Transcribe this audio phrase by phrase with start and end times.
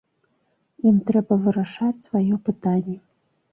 [0.91, 2.99] Ім трэба вырашаць сваё пытанне.